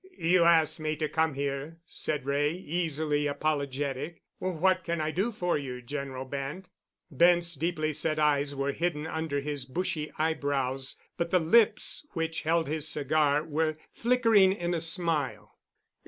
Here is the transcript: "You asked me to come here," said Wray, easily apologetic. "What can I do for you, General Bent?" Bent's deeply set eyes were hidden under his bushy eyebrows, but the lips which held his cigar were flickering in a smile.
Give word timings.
"You 0.17 0.45
asked 0.45 0.79
me 0.79 0.95
to 0.95 1.07
come 1.07 1.35
here," 1.35 1.77
said 1.85 2.25
Wray, 2.25 2.53
easily 2.53 3.27
apologetic. 3.27 4.23
"What 4.39 4.83
can 4.83 4.99
I 4.99 5.11
do 5.11 5.31
for 5.31 5.59
you, 5.59 5.79
General 5.79 6.25
Bent?" 6.25 6.69
Bent's 7.11 7.53
deeply 7.53 7.93
set 7.93 8.17
eyes 8.17 8.55
were 8.55 8.71
hidden 8.71 9.05
under 9.05 9.41
his 9.41 9.63
bushy 9.65 10.11
eyebrows, 10.17 10.95
but 11.17 11.29
the 11.29 11.37
lips 11.37 12.07
which 12.13 12.41
held 12.41 12.67
his 12.67 12.87
cigar 12.87 13.43
were 13.43 13.77
flickering 13.93 14.53
in 14.53 14.73
a 14.73 14.81
smile. 14.81 15.59